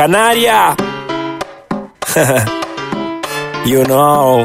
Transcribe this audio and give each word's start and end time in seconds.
Canaria. 0.00 0.74
you 3.66 3.84
know, 3.84 4.42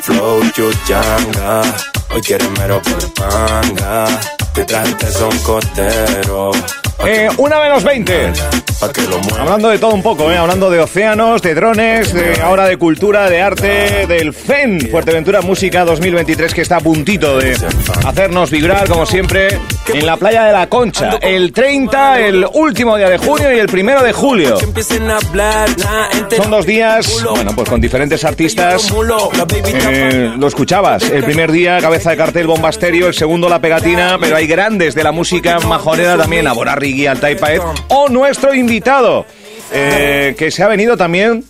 flow 0.00 0.40
chuchanga. 0.54 1.62
Hoy 2.10 2.22
quieren 2.22 2.50
mero 2.54 2.80
por 2.80 3.12
panga. 3.12 4.06
Te 4.54 4.64
traje 4.64 5.12
son 5.12 5.38
costero. 5.40 6.52
Eh, 7.06 7.28
una 7.38 7.60
menos 7.60 7.84
20. 7.84 8.32
Pa' 8.80 8.92
que 8.92 9.02
lo 9.02 9.18
mueva. 9.20 9.42
Hablando 9.42 9.68
de 9.68 9.78
todo 9.78 9.94
un 9.94 10.02
poco, 10.02 10.30
¿eh? 10.32 10.36
hablando 10.36 10.70
de 10.70 10.80
océanos, 10.80 11.42
de 11.42 11.54
drones, 11.54 12.12
de 12.12 12.40
ahora 12.40 12.66
de 12.66 12.76
cultura, 12.76 13.28
de 13.30 13.40
arte, 13.40 14.06
del 14.06 14.32
FEN, 14.32 14.88
Fuerteventura 14.90 15.42
Música 15.42 15.84
2023, 15.84 16.54
que 16.54 16.62
está 16.62 16.76
a 16.76 16.80
puntito 16.80 17.38
de 17.38 17.56
hacernos 18.04 18.50
vibrar, 18.50 18.88
como 18.88 19.06
siempre, 19.06 19.58
en 19.92 20.06
la 20.06 20.16
playa 20.16 20.44
de 20.44 20.52
la 20.52 20.66
Concha. 20.68 21.18
El 21.20 21.52
30, 21.52 22.20
el 22.20 22.46
último 22.52 22.96
día 22.96 23.08
de 23.08 23.18
junio 23.18 23.52
y 23.54 23.58
el 23.58 23.68
primero 23.68 24.02
de 24.02 24.12
julio. 24.12 24.56
Son 26.36 26.50
dos 26.50 26.66
días, 26.66 27.24
bueno, 27.30 27.52
pues 27.54 27.68
con 27.68 27.80
diferentes 27.80 28.24
artistas. 28.24 28.92
Eh, 29.88 30.32
lo 30.36 30.46
escuchabas, 30.48 31.02
el 31.10 31.24
primer 31.24 31.52
día 31.52 31.78
cabeza 31.80 32.10
de 32.10 32.16
cartel 32.16 32.46
Bombasterio, 32.46 33.06
el 33.06 33.14
segundo 33.14 33.48
la 33.48 33.60
pegatina, 33.60 34.18
pero 34.20 34.36
hay 34.36 34.46
grandes 34.46 34.94
de 34.94 35.04
la 35.04 35.12
música 35.12 35.60
majonera 35.60 36.16
también, 36.16 36.46
Abora 36.46 36.74
Altai 37.06 37.36
Paez, 37.36 37.60
o 37.88 38.08
nuestro 38.08 38.54
invitado, 38.54 39.26
eh, 39.72 40.34
que 40.38 40.50
se 40.50 40.62
ha 40.62 40.68
venido 40.68 40.96
también, 40.96 41.44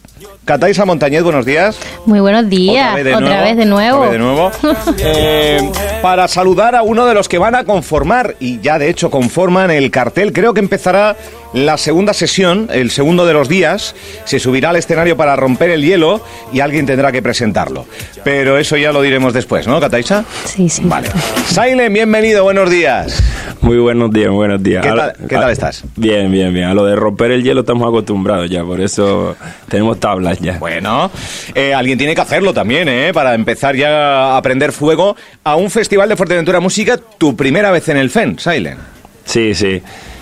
Cataisa 0.45 0.85
Montañez, 0.85 1.23
buenos 1.23 1.47
días. 1.47 1.79
Muy 2.05 2.21
buenos 2.21 2.51
días, 2.51 2.93
otra 2.95 3.43
vez 3.43 3.57
de 3.57 3.65
nuevo. 3.65 3.97
otra 3.99 4.11
vez 4.11 4.13
de 4.13 4.19
nuevo. 4.19 4.51
Eh, 5.07 5.59
para 6.03 6.29
saludar 6.29 6.75
a 6.75 6.83
uno 6.83 7.07
de 7.07 7.15
los 7.15 7.29
que 7.29 7.39
van 7.39 7.55
a 7.55 7.65
conformar, 7.65 8.37
y 8.41 8.61
ya 8.61 8.79
de 8.79 8.89
hecho 8.91 9.11
conforman 9.11 9.71
el 9.71 9.91
cartel, 9.91 10.33
creo 10.33 10.53
que 10.55 10.61
empezará 10.61 11.17
la 11.53 11.77
segunda 11.79 12.13
sesión, 12.13 12.69
el 12.73 12.91
segundo 12.91 13.27
de 13.27 13.33
los 13.33 13.49
días, 13.49 13.95
se 14.25 14.39
subirá 14.39 14.71
al 14.71 14.77
escenario 14.77 15.17
para 15.17 15.37
romper 15.37 15.71
el 15.71 15.83
hielo 15.83 16.21
y 16.53 16.61
alguien 16.61 16.85
tendrá 16.87 17.13
que 17.13 17.23
presentarlo. 17.23 17.87
Pero 18.25 18.59
eso 18.59 18.77
ya 18.77 18.93
lo 18.93 19.03
diremos 19.03 19.33
después, 19.33 19.67
¿no, 19.67 19.81
Cataisa? 19.81 20.25
Sí, 20.45 20.69
sí. 20.69 20.83
Vale. 20.85 21.09
Silent, 21.47 21.93
bienvenido, 21.95 22.45
buenos 22.45 22.71
días. 22.71 23.23
Muy 23.61 23.79
buenos 23.79 24.11
días, 24.11 24.31
buenos 24.31 24.63
días. 24.63 24.83
¿Qué 24.85 24.89
tal- 24.93 25.15
lo- 25.21 25.29
qué 25.29 25.35
tal 25.37 25.45
a- 25.49 25.53
estás? 25.53 25.85
Bien, 25.97 26.31
bien, 26.31 26.53
bien. 26.53 26.67
A 26.67 26.75
lo 26.75 26.85
de 26.85 26.97
romper 26.97 27.31
el 27.31 27.43
hielo 27.43 27.61
estamos 27.61 27.87
acostumbrados 27.89 28.51
ya, 28.51 28.63
por 28.65 28.81
eso 28.81 29.37
tenemos 29.69 29.99
tablas 30.01 30.34
Bueno, 30.59 31.11
eh, 31.55 31.73
alguien 31.75 31.99
tiene 31.99 32.15
que 32.15 32.21
hacerlo 32.21 32.53
también, 32.55 32.89
¿eh? 32.89 33.13
Para 33.13 33.35
empezar 33.35 33.77
ya 33.77 34.37
a 34.37 34.43
prender 34.43 34.73
fuego 34.73 35.17
a 35.43 35.57
un 35.57 35.71
festival 35.71 36.09
de 36.09 36.17
Fuerteventura 36.17 36.61
Música, 36.61 36.97
tu 37.19 37.37
primera 37.37 37.71
vez 37.71 37.89
en 37.89 37.97
el 37.97 38.11
FEN, 38.11 38.39
Silent. 38.39 38.79
Sí, 39.25 39.55
sí. 39.55 39.81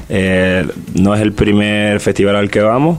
Eh, 0.08 0.66
no 0.94 1.14
es 1.14 1.20
el 1.20 1.32
primer 1.32 2.00
festival 2.00 2.36
al 2.36 2.50
que 2.50 2.60
vamos, 2.60 2.98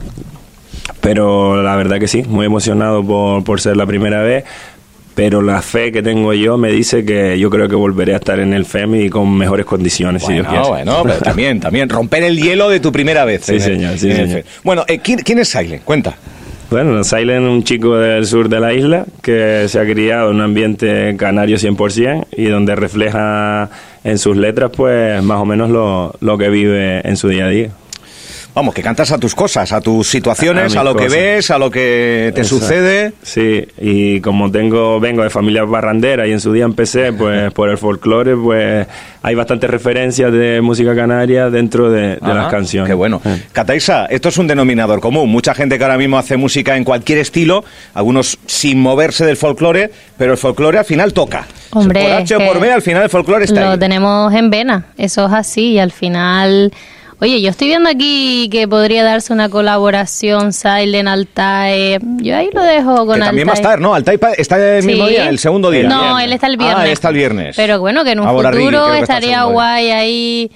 pero 1.00 1.62
la 1.62 1.76
verdad 1.76 1.98
que 1.98 2.08
sí, 2.08 2.22
muy 2.22 2.46
emocionado 2.46 3.04
por, 3.04 3.44
por 3.44 3.60
ser 3.60 3.76
la 3.76 3.86
primera 3.86 4.22
vez. 4.22 4.44
Pero 5.14 5.42
la 5.42 5.62
fe 5.62 5.92
que 5.92 6.02
tengo 6.02 6.32
yo 6.32 6.56
me 6.58 6.72
dice 6.72 7.04
que 7.04 7.38
yo 7.38 7.48
creo 7.48 7.68
que 7.68 7.76
volveré 7.76 8.14
a 8.14 8.16
estar 8.16 8.40
en 8.40 8.52
el 8.52 8.64
FEM 8.64 8.96
y 8.96 9.08
con 9.10 9.32
mejores 9.32 9.64
condiciones, 9.64 10.24
si 10.24 10.32
Dios 10.32 10.44
Bueno, 10.44 10.62
quiere. 10.62 10.68
bueno, 10.84 11.02
pero 11.04 11.18
también, 11.20 11.60
también, 11.60 11.88
romper 11.88 12.24
el 12.24 12.36
hielo 12.36 12.68
de 12.68 12.80
tu 12.80 12.90
primera 12.90 13.24
vez. 13.24 13.44
Sí, 13.44 13.60
señor, 13.60 13.96
sí, 13.96 14.12
señor. 14.12 14.42
Bueno, 14.64 14.84
eh, 14.88 14.98
¿quién, 14.98 15.20
quién 15.20 15.38
es 15.38 15.48
Silent? 15.50 15.84
Cuenta. 15.84 16.16
Bueno, 16.74 17.04
Silent 17.04 17.46
un 17.46 17.62
chico 17.62 17.96
del 17.98 18.26
sur 18.26 18.48
de 18.48 18.58
la 18.58 18.74
isla 18.74 19.06
que 19.22 19.68
se 19.68 19.78
ha 19.78 19.84
criado 19.84 20.30
en 20.30 20.38
un 20.38 20.42
ambiente 20.42 21.14
canario 21.16 21.56
100% 21.56 22.26
y 22.36 22.46
donde 22.46 22.74
refleja 22.74 23.70
en 24.02 24.18
sus 24.18 24.36
letras 24.36 24.72
pues 24.76 25.22
más 25.22 25.40
o 25.40 25.44
menos 25.44 25.70
lo, 25.70 26.16
lo 26.18 26.36
que 26.36 26.48
vive 26.48 27.00
en 27.08 27.16
su 27.16 27.28
día 27.28 27.44
a 27.44 27.48
día. 27.48 27.70
Vamos, 28.54 28.72
que 28.72 28.82
cantas 28.82 29.10
a 29.10 29.18
tus 29.18 29.34
cosas, 29.34 29.72
a 29.72 29.80
tus 29.80 30.06
situaciones, 30.08 30.76
A 30.76 30.80
a, 30.80 30.84
lo 30.84 30.94
que 30.94 31.06
cosas. 31.06 31.18
ves, 31.18 31.50
a 31.50 31.58
lo 31.58 31.70
que 31.70 32.30
te 32.34 32.42
Exacto. 32.42 32.64
sucede. 32.64 33.12
Sí, 33.22 33.66
y 33.80 34.20
como 34.20 34.50
tengo 34.50 35.00
vengo 35.00 35.24
de 35.24 35.30
familia 35.30 35.64
barrandera 35.64 36.26
y 36.28 36.32
en 36.32 36.40
su 36.40 36.52
día 36.52 36.64
empecé 36.64 37.12
pues 37.12 37.52
por 37.54 37.68
el 37.68 37.78
folclore, 37.78 38.36
pues 38.36 38.86
hay 39.22 39.34
bastantes 39.34 39.68
referencias 39.68 40.32
de 40.32 40.60
música 40.60 40.94
canaria 40.94 41.50
dentro 41.50 41.90
de, 41.90 42.00
de 42.10 42.18
Ajá, 42.20 42.34
las 42.34 42.48
canciones. 42.52 42.88
Qué 42.88 42.94
bueno. 42.94 43.20
Eh. 43.24 43.42
Cataisa, 43.52 44.06
esto 44.06 44.28
es 44.28 44.38
un 44.38 44.46
denominador 44.46 45.00
común. 45.00 45.28
Mucha 45.30 45.52
gente 45.54 45.76
que 45.76 45.82
ahora 45.84 45.98
mismo 45.98 46.16
hace 46.16 46.36
música 46.36 46.76
en 46.76 46.84
cualquier 46.84 47.18
estilo, 47.18 47.64
algunos 47.94 48.38
sin 48.46 48.78
moverse 48.80 49.24
del 49.26 49.36
folclore, 49.36 49.90
pero 50.16 50.30
el 50.32 50.38
folclore 50.38 50.78
al 50.78 50.84
final 50.84 51.12
toca. 51.12 51.46
Hombre, 51.70 52.02
por 52.02 52.12
H 52.12 52.36
o 52.36 52.38
por 52.38 52.52
que 52.54 52.58
B, 52.60 52.72
al 52.72 52.82
final 52.82 53.02
el 53.02 53.10
folclore 53.10 53.44
está 53.46 53.62
Lo 53.62 53.70
ahí. 53.72 53.78
tenemos 53.80 54.32
en 54.32 54.48
vena, 54.50 54.86
eso 54.96 55.26
es 55.26 55.32
así. 55.32 55.72
Y 55.72 55.78
al 55.80 55.90
final, 55.90 56.72
oye, 57.20 57.40
yo 57.40 57.50
estoy 57.50 57.68
viendo 57.68 57.88
aquí 57.88 58.48
que 58.50 58.66
podría 58.68 59.02
darse 59.04 59.32
una 59.32 59.48
colaboración 59.48 60.52
Silent 60.52 61.08
Altae. 61.08 61.98
Yo 62.18 62.36
ahí 62.36 62.50
lo 62.52 62.62
dejo 62.62 63.06
con 63.06 63.14
Que 63.18 63.24
también 63.26 63.48
va 63.48 63.52
a 63.52 63.54
Altae. 63.56 63.70
estar, 63.70 63.80
¿no? 63.80 63.94
Altai 63.94 64.18
pa- 64.18 64.32
está 64.32 64.78
el 64.78 64.84
mismo 64.84 65.06
día, 65.06 65.28
el 65.28 65.38
segundo 65.38 65.70
día. 65.70 65.88
No, 65.88 66.18
él 66.18 66.32
está 66.32 66.46
el 66.46 66.56
viernes. 66.56 66.78
Ah, 66.80 66.86
él 66.86 66.92
está 66.92 67.08
el 67.08 67.14
viernes. 67.14 67.56
Pero 67.56 67.80
bueno, 67.80 68.04
que 68.04 68.12
en 68.12 68.20
un 68.20 68.26
Ahora 68.26 68.52
futuro 68.52 68.92
estaría 68.94 69.44
guay 69.44 69.90
ahí 69.90 70.50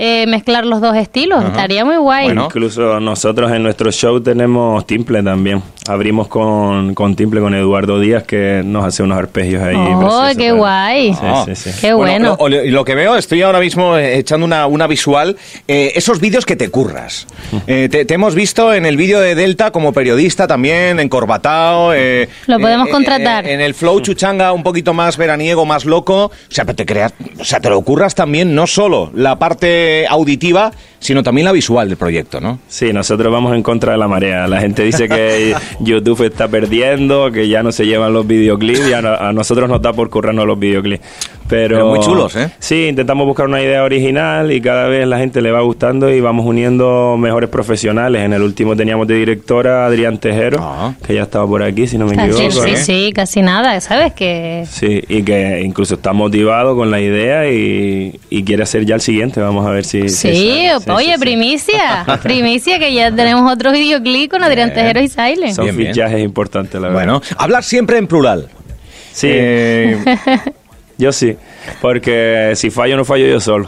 eh, 0.00 0.26
mezclar 0.28 0.64
los 0.64 0.80
dos 0.80 0.96
estilos. 0.96 1.44
Estaría 1.44 1.84
muy 1.84 1.96
guay. 1.96 2.26
Bueno. 2.26 2.44
Incluso 2.44 3.00
nosotros 3.00 3.50
en 3.52 3.64
nuestro 3.64 3.90
show 3.90 4.20
tenemos 4.20 4.86
timple 4.86 5.22
también. 5.24 5.60
Abrimos 5.88 6.28
con, 6.28 6.94
con 6.94 7.16
timple 7.16 7.40
con 7.40 7.52
Eduardo 7.54 7.98
Díaz 7.98 8.22
que 8.22 8.62
nos 8.64 8.84
hace 8.84 9.02
unos 9.02 9.18
arpegios 9.18 9.62
ahí. 9.62 9.74
Oh, 9.76 10.22
qué 10.36 10.50
para- 10.50 10.52
guay. 10.52 11.14
Sí, 11.14 11.54
sí, 11.56 11.70
sí. 11.72 11.80
Qué 11.80 11.92
bueno. 11.94 12.36
Lo, 12.38 12.48
lo- 12.48 12.64
lo 12.64 12.84
que 12.84 12.94
veo, 12.94 13.16
estoy 13.16 13.42
ahora 13.42 13.58
mismo 13.58 13.96
eh, 13.96 14.18
echando 14.18 14.46
una, 14.46 14.66
una 14.68 14.86
visual, 14.86 15.36
eh, 15.66 15.92
esos 15.96 16.20
vídeos 16.20 16.46
que 16.46 16.54
te 16.56 16.70
curras. 16.70 17.26
Eh, 17.66 17.88
te, 17.90 18.04
te 18.04 18.14
hemos 18.14 18.34
visto 18.36 18.72
en 18.72 18.86
el 18.86 18.96
vídeo 18.96 19.20
de 19.20 19.34
Delta 19.34 19.72
como 19.72 19.92
periodista 19.92 20.46
también, 20.46 21.00
encorbatado. 21.00 21.92
Eh, 21.94 22.28
Lo 22.46 22.60
podemos 22.60 22.86
eh, 22.88 22.90
contratar. 22.92 23.46
eh, 23.46 23.54
en 23.54 23.60
el 23.60 23.74
flow 23.74 24.00
chuchanga 24.00 24.52
un 24.52 24.62
poquito 24.62 24.94
más 24.94 25.16
veraniego, 25.16 25.66
más 25.66 25.84
loco. 25.84 26.26
O 26.26 26.32
sea, 26.50 26.64
pero 26.64 26.76
te 26.76 26.86
creas, 26.86 27.12
o 27.40 27.44
sea, 27.44 27.58
te 27.60 27.68
lo 27.70 27.80
curras 27.82 28.14
también 28.14 28.54
no 28.54 28.66
solo 28.66 29.10
la 29.14 29.36
parte 29.38 29.87
auditiva, 30.08 30.72
sino 31.00 31.22
también 31.22 31.44
la 31.44 31.52
visual 31.52 31.88
del 31.88 31.96
proyecto, 31.96 32.40
¿no? 32.40 32.58
Sí, 32.68 32.92
nosotros 32.92 33.32
vamos 33.32 33.54
en 33.54 33.62
contra 33.62 33.92
de 33.92 33.98
la 33.98 34.08
marea. 34.08 34.46
La 34.48 34.60
gente 34.60 34.82
dice 34.82 35.08
que 35.08 35.54
YouTube 35.80 36.22
está 36.26 36.48
perdiendo, 36.48 37.30
que 37.32 37.48
ya 37.48 37.62
no 37.62 37.72
se 37.72 37.86
llevan 37.86 38.12
los 38.12 38.26
videoclips 38.26 38.88
y 38.88 38.92
a, 38.92 38.98
a 39.28 39.32
nosotros 39.32 39.68
nos 39.68 39.80
da 39.82 39.92
por 39.92 40.10
currarnos 40.10 40.46
los 40.46 40.58
videoclips. 40.58 41.04
Pero, 41.48 41.76
Pero 41.76 41.88
muy 41.88 42.00
chulos, 42.00 42.36
¿eh? 42.36 42.50
Sí, 42.58 42.88
intentamos 42.88 43.26
buscar 43.26 43.46
una 43.46 43.62
idea 43.62 43.82
original 43.82 44.52
y 44.52 44.60
cada 44.60 44.86
vez 44.86 45.06
la 45.08 45.16
gente 45.18 45.40
le 45.40 45.50
va 45.50 45.62
gustando 45.62 46.10
y 46.12 46.20
vamos 46.20 46.44
uniendo 46.44 47.16
mejores 47.18 47.48
profesionales. 47.48 48.22
En 48.22 48.34
el 48.34 48.42
último 48.42 48.76
teníamos 48.76 49.06
de 49.08 49.14
directora 49.14 49.84
a 49.84 49.86
Adrián 49.86 50.18
Tejero, 50.18 50.58
Ah. 50.60 50.92
que 51.06 51.14
ya 51.14 51.22
estaba 51.22 51.46
por 51.46 51.62
aquí, 51.62 51.86
si 51.86 51.96
no 51.96 52.04
me 52.04 52.12
equivoco. 52.22 52.50
sí, 52.50 52.70
¿no? 52.72 52.76
sí, 52.76 53.12
casi 53.14 53.40
nada, 53.40 53.80
¿sabes? 53.80 54.12
Que 54.12 54.64
Sí, 54.70 55.02
y 55.08 55.22
que 55.22 55.62
incluso 55.64 55.94
está 55.94 56.12
motivado 56.12 56.76
con 56.76 56.90
la 56.90 57.00
idea 57.00 57.50
y, 57.50 58.20
y 58.28 58.42
quiere 58.44 58.64
hacer 58.64 58.84
ya 58.84 58.96
el 58.96 59.00
siguiente. 59.00 59.40
Vamos 59.40 59.66
a 59.66 59.70
ver 59.70 59.86
si... 59.86 60.10
si 60.10 60.28
Sí, 60.96 60.96
oye, 60.96 61.06
sí, 61.06 61.12
sí. 61.14 61.20
primicia, 61.20 62.06
primicia 62.22 62.78
que 62.78 62.92
ya 62.92 63.10
tenemos 63.12 63.50
otro 63.52 63.72
videoclip 63.72 64.30
con 64.30 64.42
Adrián 64.42 64.72
Tejero 64.72 65.00
y 65.00 65.08
Silent. 65.08 65.54
Son 65.54 65.64
Bien, 65.64 65.76
bien. 65.76 65.92
fichajes 65.92 66.20
importantes, 66.20 66.74
la 66.74 66.88
verdad. 66.88 66.94
Bueno, 66.94 67.22
hablar 67.36 67.62
siempre 67.64 67.98
en 67.98 68.06
plural. 68.06 68.48
Sí, 69.12 69.28
Eh, 69.30 69.98
yo 70.96 71.12
sí, 71.12 71.36
porque 71.80 72.52
si 72.56 72.70
fallo 72.70 72.96
no 72.96 73.04
fallo 73.04 73.26
yo 73.26 73.40
solo. 73.40 73.66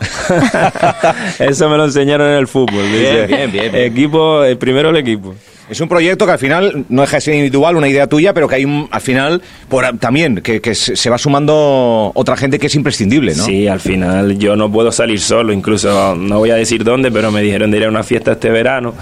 Eso 1.38 1.68
me 1.68 1.76
lo 1.76 1.84
enseñaron 1.84 2.28
en 2.28 2.34
el 2.38 2.46
fútbol. 2.48 2.84
dice, 2.92 3.26
bien, 3.26 3.50
bien, 3.52 3.72
bien. 3.72 3.84
Equipo, 3.84 4.44
eh, 4.44 4.56
primero 4.56 4.90
el 4.90 4.96
equipo. 4.96 5.34
Es 5.70 5.80
un 5.80 5.88
proyecto 5.88 6.26
que 6.26 6.32
al 6.32 6.38
final 6.38 6.84
no 6.88 7.02
deja 7.02 7.18
de 7.18 7.20
ser 7.20 7.34
individual, 7.34 7.76
una 7.76 7.88
idea 7.88 8.06
tuya, 8.08 8.34
pero 8.34 8.48
que 8.48 8.56
hay 8.56 8.64
un, 8.64 8.88
al 8.90 9.00
final 9.00 9.40
por, 9.68 9.84
también 9.98 10.40
que, 10.42 10.60
que 10.60 10.74
se 10.74 11.08
va 11.10 11.16
sumando 11.16 12.10
otra 12.14 12.36
gente 12.36 12.58
que 12.58 12.66
es 12.66 12.74
imprescindible, 12.74 13.34
¿no? 13.36 13.44
Sí, 13.44 13.68
al 13.68 13.78
final 13.80 14.36
yo 14.38 14.56
no 14.56 14.70
puedo 14.70 14.90
salir 14.90 15.20
solo, 15.20 15.52
incluso 15.52 16.16
no 16.16 16.38
voy 16.38 16.50
a 16.50 16.56
decir 16.56 16.82
dónde, 16.82 17.12
pero 17.12 17.30
me 17.30 17.40
dijeron 17.40 17.70
de 17.70 17.78
ir 17.78 17.84
a 17.84 17.88
una 17.88 18.02
fiesta 18.02 18.32
este 18.32 18.50
verano 18.50 18.94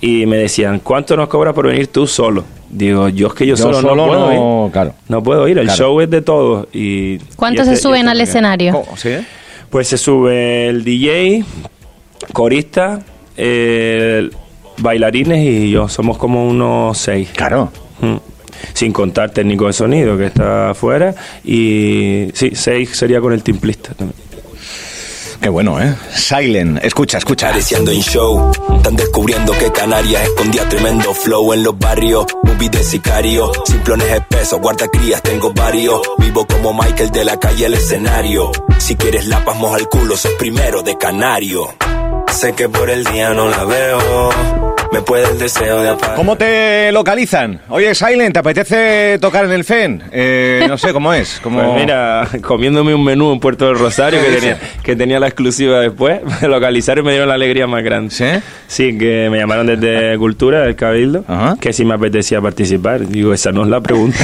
y 0.00 0.26
me 0.26 0.36
decían, 0.36 0.78
¿cuánto 0.80 1.16
nos 1.16 1.28
cobras 1.28 1.54
por 1.54 1.66
venir 1.66 1.88
tú 1.88 2.06
solo? 2.06 2.44
Digo, 2.70 3.08
yo 3.08 3.26
es 3.26 3.34
que 3.34 3.46
yo, 3.46 3.56
Yo 3.56 3.64
solo, 3.64 3.80
solo 3.80 3.96
no 3.96 4.06
puedo 4.06 4.30
no- 4.32 4.66
ir. 4.66 4.72
claro. 4.72 4.94
No 5.08 5.22
puedo 5.22 5.48
ir, 5.48 5.58
el 5.58 5.64
Claro. 5.66 5.78
show 5.78 6.00
es 6.00 6.08
de 6.10 6.22
todos. 6.22 6.68
Y, 6.72 7.18
¿Cuántos 7.36 7.64
y 7.66 7.68
se 7.70 7.74
este- 7.74 7.82
suben 7.82 8.00
este 8.02 8.10
al 8.10 8.20
escenario? 8.20 8.72
¿Cómo? 8.72 8.96
¿Sí? 8.96 9.10
Pues 9.70 9.88
se 9.88 9.98
sube 9.98 10.68
el 10.68 10.84
DJ, 10.84 11.44
corista, 12.32 13.00
eh, 13.36 14.30
bailarines 14.78 15.44
y 15.44 15.70
yo. 15.70 15.88
Somos 15.88 16.18
como 16.18 16.46
unos 16.46 16.98
seis. 16.98 17.30
Claro. 17.34 17.70
Mm. 18.00 18.16
Sin 18.74 18.92
contar 18.92 19.30
técnico 19.30 19.66
de 19.66 19.72
sonido 19.72 20.16
que 20.16 20.26
está 20.26 20.70
afuera. 20.70 21.14
Y 21.44 22.28
sí, 22.34 22.52
seis 22.54 22.90
sería 22.96 23.20
con 23.20 23.32
el 23.32 23.42
timplista 23.42 23.94
también. 23.94 24.32
Qué 25.42 25.48
bueno, 25.48 25.82
¿eh? 25.82 25.92
Silent. 26.14 26.84
Escucha, 26.84 27.18
escucha. 27.18 27.48
Apareciendo 27.48 27.90
en 27.90 28.00
show, 28.00 28.52
están 28.76 28.94
descubriendo 28.94 29.52
que 29.58 29.72
Canarias 29.72 30.22
escondía 30.22 30.68
tremendo 30.68 31.12
flow 31.12 31.52
en 31.52 31.64
los 31.64 31.76
barrios. 31.76 32.26
Movie 32.44 32.68
de 32.68 32.84
sicario, 32.84 33.50
simplones 33.64 34.08
espesos, 34.08 34.60
guardacrías 34.60 35.20
tengo 35.20 35.52
varios. 35.52 36.00
Vivo 36.18 36.46
como 36.46 36.72
Michael 36.72 37.10
de 37.10 37.24
la 37.24 37.40
calle 37.40 37.66
el 37.66 37.74
escenario. 37.74 38.52
Si 38.78 38.94
quieres 38.94 39.26
lapas 39.26 39.56
moja 39.56 39.78
el 39.78 39.88
culo, 39.88 40.16
sos 40.16 40.30
primero 40.38 40.82
de 40.82 40.96
canario. 40.96 41.74
Sé 42.30 42.52
que 42.52 42.68
por 42.68 42.88
el 42.88 43.02
día 43.02 43.34
no 43.34 43.48
la 43.48 43.64
veo 43.64 44.61
me 44.92 45.00
puede 45.00 45.28
el 45.30 45.38
deseo 45.38 45.82
de 45.82 45.88
apagar. 45.88 46.16
¿Cómo 46.16 46.36
te 46.36 46.92
localizan? 46.92 47.60
Oye, 47.68 47.94
Silent, 47.94 48.34
¿te 48.34 48.38
apetece 48.38 49.18
tocar 49.18 49.46
en 49.46 49.52
el 49.52 49.64
FEN? 49.64 50.02
Eh, 50.12 50.66
no 50.68 50.76
sé 50.76 50.92
cómo 50.92 51.14
es. 51.14 51.40
Como... 51.42 51.62
Pues 51.62 51.80
mira, 51.80 52.28
comiéndome 52.42 52.94
un 52.94 53.02
menú 53.02 53.32
en 53.32 53.40
Puerto 53.40 53.66
del 53.66 53.78
Rosario 53.78 54.20
que 54.20 54.30
tenía, 54.36 54.58
que 54.82 54.94
tenía 54.94 55.18
la 55.18 55.28
exclusiva 55.28 55.80
después, 55.80 56.20
me 56.42 56.48
localizaron 56.48 57.04
y 57.04 57.06
me 57.06 57.12
dieron 57.12 57.28
la 57.28 57.34
alegría 57.34 57.66
más 57.66 57.82
grande. 57.82 58.14
¿Sí? 58.14 58.26
Sí, 58.66 58.98
que 58.98 59.28
me 59.30 59.38
llamaron 59.38 59.66
desde 59.66 60.16
Cultura, 60.18 60.60
del 60.60 60.76
Cabildo, 60.76 61.24
que 61.60 61.72
si 61.72 61.84
me 61.84 61.94
apetecía 61.94 62.40
participar. 62.40 63.06
Digo, 63.06 63.32
esa 63.32 63.50
no 63.52 63.62
es 63.62 63.68
la 63.68 63.80
pregunta. 63.80 64.18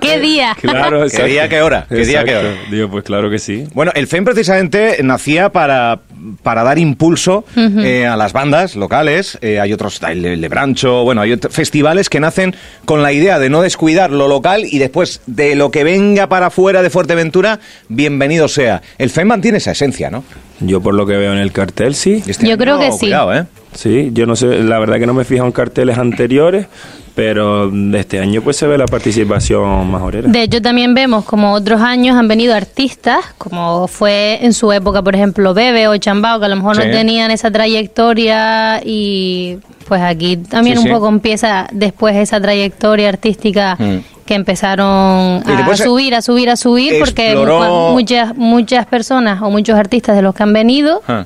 ¿Qué 0.00 0.18
día? 0.20 0.54
Claro, 0.60 1.04
¿Qué 1.08 1.24
día, 1.24 1.48
qué 1.48 1.62
hora? 1.62 1.86
¿Qué 1.88 2.04
día, 2.04 2.24
qué 2.24 2.36
hora? 2.36 2.54
Digo, 2.70 2.90
pues 2.90 3.04
claro 3.04 3.30
que 3.30 3.38
sí. 3.38 3.66
Bueno, 3.72 3.92
el 3.94 4.06
FEN 4.06 4.24
precisamente 4.24 4.98
nacía 5.02 5.48
para, 5.50 6.00
para 6.42 6.62
dar 6.62 6.78
impulso 6.78 7.44
eh, 7.56 8.06
a 8.06 8.16
las 8.16 8.32
bandas 8.32 8.76
locales 8.76 9.38
eh, 9.40 9.60
hay 9.60 9.72
otros, 9.72 10.00
el 10.02 10.40
Lebrancho, 10.40 11.04
bueno, 11.04 11.22
hay 11.22 11.36
festivales 11.50 12.08
que 12.08 12.20
nacen 12.20 12.54
con 12.84 13.02
la 13.02 13.12
idea 13.12 13.38
de 13.38 13.50
no 13.50 13.62
descuidar 13.62 14.10
lo 14.10 14.28
local 14.28 14.64
y 14.64 14.78
después 14.78 15.20
de 15.26 15.54
lo 15.54 15.70
que 15.70 15.84
venga 15.84 16.28
para 16.28 16.46
afuera 16.46 16.82
de 16.82 16.90
Fuerteventura, 16.90 17.60
bienvenido 17.88 18.48
sea. 18.48 18.82
El 18.98 19.10
FEM 19.10 19.28
mantiene 19.28 19.58
esa 19.58 19.72
esencia, 19.72 20.10
¿no? 20.10 20.24
Yo 20.60 20.80
por 20.80 20.94
lo 20.94 21.06
que 21.06 21.16
veo 21.16 21.32
en 21.32 21.38
el 21.38 21.52
cartel, 21.52 21.94
sí. 21.94 22.22
Este 22.26 22.48
yo 22.48 22.58
creo 22.58 22.78
que 22.78 22.92
sí. 22.92 23.10
¿eh? 23.12 23.44
Sí, 23.74 24.10
yo 24.12 24.26
no 24.26 24.34
sé, 24.34 24.62
la 24.62 24.78
verdad 24.78 24.98
que 24.98 25.06
no 25.06 25.14
me 25.14 25.24
fijo 25.24 25.44
en 25.44 25.52
carteles 25.52 25.98
anteriores, 25.98 26.66
pero 27.14 27.70
de 27.70 27.98
este 28.00 28.18
año 28.18 28.42
pues 28.42 28.56
se 28.56 28.66
ve 28.66 28.78
la 28.78 28.86
participación 28.86 29.90
majorera. 29.90 30.28
De 30.28 30.42
hecho 30.42 30.60
también 30.60 30.94
vemos 30.94 31.24
como 31.24 31.52
otros 31.52 31.80
años 31.80 32.16
han 32.16 32.28
venido 32.28 32.54
artistas, 32.54 33.24
como 33.36 33.86
fue 33.86 34.38
en 34.42 34.52
su 34.52 34.72
época, 34.72 35.02
por 35.02 35.14
ejemplo, 35.14 35.54
Bebe 35.54 35.86
o 35.88 35.96
Chambao, 35.96 36.40
que 36.40 36.46
a 36.46 36.48
lo 36.48 36.56
mejor 36.56 36.76
no 36.76 36.82
tenían 36.84 37.30
esa 37.30 37.50
trayectoria 37.50 38.80
y 38.84 39.58
pues 39.86 40.02
aquí 40.02 40.36
también 40.36 40.78
un 40.78 40.88
poco 40.88 41.08
empieza 41.08 41.68
después 41.72 42.16
esa 42.16 42.40
trayectoria 42.40 43.08
artística 43.08 43.76
mm. 43.78 44.17
Que 44.28 44.34
empezaron 44.34 45.42
a 45.42 45.76
subir, 45.78 46.14
a 46.14 46.20
subir, 46.20 46.50
a 46.50 46.56
subir, 46.56 46.98
porque 46.98 47.34
muchas, 47.34 48.36
muchas 48.36 48.84
personas 48.84 49.40
o 49.40 49.48
muchos 49.48 49.74
artistas 49.74 50.14
de 50.14 50.22
los 50.22 50.34
que 50.34 50.42
han 50.42 50.52
venido... 50.52 51.02
Ah. 51.08 51.24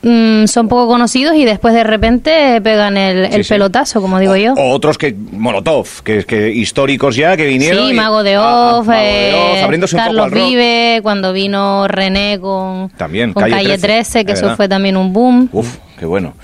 Mm, 0.00 0.46
son 0.46 0.68
poco 0.68 0.86
conocidos 0.86 1.34
y 1.34 1.44
después 1.44 1.74
de 1.74 1.82
repente 1.82 2.60
pegan 2.62 2.96
el, 2.96 3.44
pelotazo, 3.44 4.00
como 4.00 4.20
digo 4.20 4.36
yo. 4.36 4.54
O 4.54 4.70
otros 4.70 4.96
que, 4.96 5.12
Molotov, 5.12 6.04
que, 6.04 6.22
que 6.22 6.50
históricos 6.50 7.16
ya, 7.16 7.36
que 7.36 7.46
vinieron. 7.46 7.88
Sí, 7.88 7.94
Mago 7.94 8.22
de 8.22 8.36
ah, 8.36 8.76
Off, 8.76 8.88
eh, 8.92 9.68
Carlos 9.90 10.30
Vive, 10.30 11.00
cuando 11.02 11.32
vino 11.32 11.88
René 11.88 12.38
con, 12.40 12.90
también, 12.90 13.32
Calle, 13.32 13.76
13, 13.76 14.24
que 14.24 14.32
eso 14.34 14.54
fue 14.54 14.68
también 14.68 14.96
un 14.96 15.12
boom. 15.12 15.48
Uf, 15.50 15.78
qué 15.98 16.06
bueno. 16.06 16.34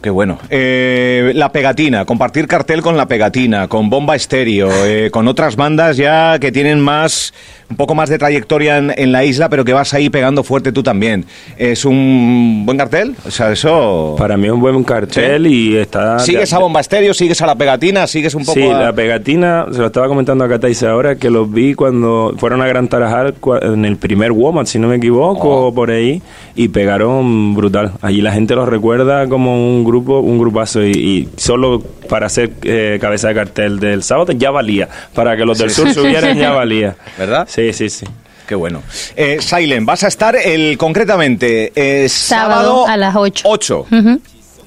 Qué 0.00 0.10
bueno. 0.10 0.38
Eh, 0.48 1.32
la 1.34 1.50
pegatina, 1.50 2.04
compartir 2.04 2.46
cartel 2.46 2.82
con 2.82 2.96
la 2.96 3.06
pegatina, 3.06 3.66
con 3.66 3.90
bomba 3.90 4.14
estéreo, 4.14 4.70
eh, 4.86 5.10
con 5.10 5.26
otras 5.26 5.56
bandas 5.56 5.96
ya 5.96 6.38
que 6.38 6.52
tienen 6.52 6.80
más 6.80 7.32
un 7.70 7.76
poco 7.76 7.94
más 7.94 8.08
de 8.08 8.18
trayectoria 8.18 8.78
en, 8.78 9.12
la 9.12 9.24
isla, 9.24 9.48
pero 9.48 9.64
que 9.64 9.72
vas 9.72 9.92
ahí 9.92 10.08
pegando 10.08 10.42
fuerte 10.42 10.72
tú 10.72 10.82
también. 10.82 11.26
¿Es 11.58 11.84
un 11.84 12.62
buen 12.64 12.78
cartel? 12.78 13.14
O 13.26 13.30
sea, 13.30 13.52
eso... 13.52 14.14
Para 14.16 14.36
mí 14.36 14.46
es 14.46 14.52
un 14.52 14.60
buen 14.60 14.82
cartel 14.84 15.46
y 15.46 15.76
está... 15.76 16.18
¿Sigues 16.18 16.52
a 16.52 16.58
Bomba 16.58 16.80
Estéreo? 16.80 17.12
¿Sigues 17.12 17.42
a 17.42 17.46
la 17.46 17.56
pegatina? 17.56 18.06
¿Sigues 18.06 18.34
un 18.34 18.44
poco 18.44 18.58
Sí, 18.58 18.66
la 18.66 18.92
pegatina, 18.94 19.66
se 19.70 19.78
lo 19.78 19.86
estaba 19.86 20.08
comentando 20.08 20.44
a 20.44 20.48
Cataise 20.48 20.86
ahora, 20.86 21.16
que 21.16 21.28
los 21.28 21.52
vi 21.52 21.74
cuando 21.74 22.34
fueron 22.38 22.62
a 22.62 22.66
Gran 22.66 22.88
Tarajal 22.88 23.34
en 23.60 23.84
el 23.84 23.96
primer 23.98 24.32
Woman, 24.32 24.66
si 24.66 24.78
no 24.78 24.88
me 24.88 24.96
equivoco, 24.96 25.66
oh. 25.66 25.74
por 25.74 25.90
ahí, 25.90 26.22
y 26.54 26.68
pegaron 26.68 27.54
brutal. 27.54 27.92
Allí 28.00 28.22
la 28.22 28.32
gente 28.32 28.54
los 28.54 28.68
recuerda 28.68 29.28
como 29.28 29.54
un 29.54 29.84
grupo, 29.88 30.20
un 30.20 30.38
grupazo, 30.38 30.84
y, 30.84 31.28
solo 31.36 31.80
para 32.08 32.26
hacer 32.26 32.52
eh, 32.62 32.98
cabeza 33.00 33.28
de 33.28 33.34
cartel 33.34 33.80
del 33.80 34.02
sábado 34.02 34.32
ya 34.32 34.50
valía. 34.50 34.88
Para 35.14 35.36
que 35.36 35.44
los 35.44 35.58
del 35.58 35.70
sur 35.70 35.92
subieran 35.92 36.38
ya 36.38 36.50
valía. 36.50 36.96
¿Verdad? 37.18 37.46
Sí, 37.50 37.72
sí, 37.72 37.88
sí. 37.88 38.06
Qué 38.46 38.54
bueno. 38.54 38.82
Eh, 39.14 39.38
Silent, 39.40 39.86
vas 39.86 40.04
a 40.04 40.08
estar 40.08 40.34
el 40.34 40.78
concretamente 40.78 41.72
eh, 41.76 42.08
sábado, 42.08 42.86
a 42.86 42.96
las 42.96 43.14
8. 43.14 43.42
8. 43.46 43.86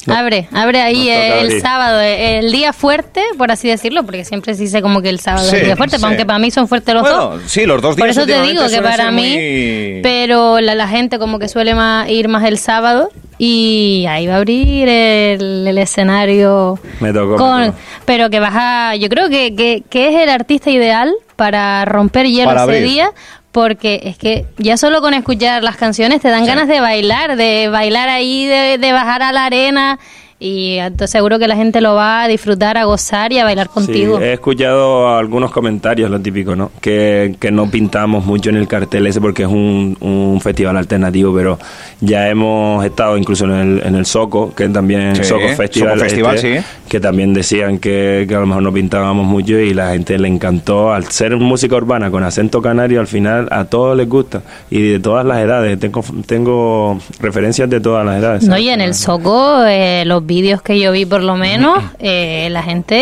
abre, 0.05 0.47
abre 0.53 0.81
ahí 0.81 1.09
el 1.09 1.59
sábado, 1.61 1.99
el 1.99 2.51
día 2.51 2.73
fuerte, 2.73 3.23
por 3.39 3.51
así 3.51 3.69
decirlo, 3.69 4.03
porque 4.03 4.23
siempre 4.23 4.53
se 4.53 4.63
dice 4.63 4.83
como 4.83 5.01
que 5.01 5.09
el 5.09 5.19
sábado 5.19 5.47
es 5.47 5.53
el 5.53 5.65
día 5.65 5.75
fuerte, 5.75 5.97
aunque 5.99 6.27
para 6.27 6.37
mí 6.37 6.51
son 6.51 6.67
fuertes 6.67 6.93
los 6.93 7.09
dos. 7.09 7.41
Sí, 7.47 7.65
los 7.65 7.81
dos 7.81 7.95
días. 7.95 8.03
Por 8.03 8.09
eso 8.09 8.27
te 8.27 8.39
digo 8.43 8.67
que 8.69 8.81
para 8.83 9.09
mí, 9.09 9.99
pero 10.03 10.59
la, 10.59 10.87
gente 10.87 11.17
como 11.17 11.39
que 11.39 11.47
suele 11.47 11.73
ir 12.09 12.27
más 12.27 12.43
el 12.45 12.59
sábado 12.59 13.09
y 13.43 14.05
ahí 14.07 14.27
va 14.27 14.35
a 14.35 14.37
abrir 14.37 14.87
el, 14.87 15.75
escenario. 15.79 16.77
Me 16.99 17.11
tocó, 17.11 17.57
Pero 18.05 18.29
que 18.29 18.39
vas 18.39 18.53
a, 18.53 18.95
yo 18.97 19.09
creo 19.09 19.29
que, 19.29 19.55
que, 19.55 19.83
que 19.89 20.09
es 20.09 20.21
el 20.21 20.29
artista 20.29 20.69
ideal 20.69 21.11
para 21.37 21.83
romper 21.85 22.27
hielo 22.27 22.51
ese 22.51 22.81
día, 22.83 23.09
porque 23.51 23.99
es 24.03 24.19
que 24.19 24.45
ya 24.59 24.77
solo 24.77 25.01
con 25.01 25.15
escuchar 25.15 25.63
las 25.63 25.75
canciones 25.75 26.21
te 26.21 26.29
dan 26.29 26.45
ganas 26.45 26.67
de 26.67 26.81
bailar, 26.81 27.35
de 27.35 27.67
bailar 27.67 28.09
ahí, 28.09 28.45
de, 28.45 28.77
de 28.77 28.91
bajar 28.91 29.23
a 29.23 29.31
la 29.31 29.45
arena 29.45 29.97
y 30.41 30.77
entonces 30.79 31.11
seguro 31.11 31.37
que 31.37 31.47
la 31.47 31.55
gente 31.55 31.81
lo 31.81 31.93
va 31.93 32.23
a 32.23 32.27
disfrutar, 32.27 32.75
a 32.75 32.85
gozar 32.85 33.31
y 33.31 33.37
a 33.37 33.43
bailar 33.43 33.69
contigo. 33.69 34.19
he 34.19 34.33
escuchado 34.33 35.15
algunos 35.15 35.51
comentarios, 35.51 36.09
lo 36.09 36.19
típico, 36.19 36.55
¿no? 36.55 36.71
Que, 36.81 37.35
que 37.39 37.51
no 37.51 37.69
pintamos 37.69 38.25
mucho 38.25 38.49
en 38.49 38.55
el 38.55 38.67
cartel 38.67 39.05
ese 39.05 39.21
porque 39.21 39.43
es 39.43 39.49
un, 39.49 39.95
un 39.99 40.41
festival 40.41 40.77
alternativo, 40.77 41.31
pero 41.35 41.59
ya 41.99 42.27
hemos 42.27 42.83
estado 42.83 43.17
incluso 43.17 43.45
en 43.45 43.51
el, 43.51 43.83
en 43.85 43.93
el 43.93 44.07
Soco, 44.07 44.51
que 44.55 44.67
también 44.69 45.15
sí, 45.15 45.23
Soco 45.23 45.47
Festival, 45.49 45.99
Festival 45.99 46.35
este, 46.35 46.63
que 46.89 46.99
también 46.99 47.35
decían 47.35 47.77
que, 47.77 48.25
que, 48.27 48.33
a 48.33 48.39
lo 48.39 48.47
mejor 48.47 48.63
no 48.63 48.73
pintábamos 48.73 49.27
mucho 49.27 49.59
y 49.59 49.75
la 49.75 49.91
gente 49.91 50.17
le 50.17 50.27
encantó. 50.27 50.91
Al 50.91 51.05
ser 51.05 51.37
música 51.37 51.75
urbana 51.75 52.09
con 52.09 52.23
acento 52.23 52.63
canario, 52.63 52.99
al 52.99 53.07
final 53.07 53.47
a 53.51 53.65
todos 53.65 53.95
les 53.95 54.09
gusta 54.09 54.41
y 54.71 54.81
de 54.81 54.99
todas 54.99 55.23
las 55.23 55.39
edades. 55.39 55.79
Tengo, 55.79 56.03
tengo 56.25 56.99
referencias 57.19 57.69
de 57.69 57.79
todas 57.79 58.03
las 58.03 58.17
edades. 58.17 58.43
No, 58.47 58.57
y 58.57 58.69
en 58.69 58.81
el 58.81 58.95
Soco 58.95 59.63
eh, 59.65 60.03
los 60.05 60.25
vídeos 60.31 60.61
que 60.61 60.79
yo 60.79 60.93
vi 60.93 61.05
por 61.05 61.23
lo 61.23 61.35
menos, 61.35 61.83
eh, 61.99 62.47
la 62.51 62.63
gente 62.63 62.95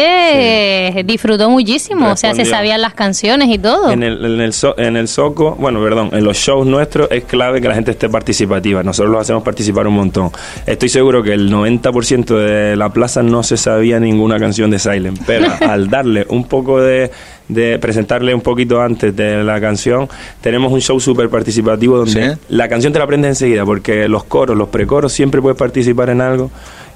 eh, 0.97 1.03
disfrutó 1.03 1.47
muchísimo, 1.47 2.09
o 2.09 2.17
sea, 2.17 2.33
se 2.33 2.43
sabían 2.43 2.81
las 2.81 2.95
canciones 2.95 3.49
y 3.49 3.59
todo. 3.59 3.91
En 3.91 4.01
el, 4.01 4.25
en, 4.25 4.41
el 4.41 4.53
en 4.77 4.97
el 4.97 5.07
Soco, 5.07 5.55
bueno, 5.59 5.79
perdón, 5.83 6.09
en 6.11 6.23
los 6.23 6.37
shows 6.37 6.65
nuestros 6.65 7.07
es 7.11 7.25
clave 7.25 7.61
que 7.61 7.67
la 7.67 7.75
gente 7.75 7.91
esté 7.91 8.09
participativa, 8.09 8.81
nosotros 8.81 9.11
los 9.11 9.21
hacemos 9.21 9.43
participar 9.43 9.85
un 9.85 9.93
montón. 9.93 10.31
Estoy 10.65 10.89
seguro 10.89 11.21
que 11.21 11.33
el 11.33 11.51
90% 11.53 12.35
de 12.35 12.75
la 12.75 12.89
plaza 12.89 13.21
no 13.21 13.43
se 13.43 13.57
sabía 13.57 13.99
ninguna 13.99 14.39
canción 14.39 14.71
de 14.71 14.79
Silent, 14.79 15.19
pero 15.27 15.45
al 15.61 15.87
darle 15.87 16.25
un 16.29 16.45
poco 16.45 16.81
de 16.81 17.11
de 17.49 17.79
presentarle 17.79 18.33
un 18.33 18.41
poquito 18.41 18.79
antes 18.79 19.13
de 19.15 19.43
la 19.43 19.59
canción, 19.59 20.07
tenemos 20.39 20.71
un 20.71 20.79
show 20.79 20.99
súper 20.99 21.29
participativo 21.29 21.97
donde 21.97 22.37
la 22.47 22.69
canción 22.69 22.93
te 22.93 22.99
la 22.99 23.05
aprendes 23.05 23.29
enseguida, 23.29 23.65
porque 23.65 24.07
los 24.07 24.23
coros, 24.23 24.55
los 24.55 24.69
precoros, 24.69 25.11
siempre 25.11 25.41
puedes 25.41 25.57
participar 25.57 26.11
en 26.11 26.21
algo 26.21 26.51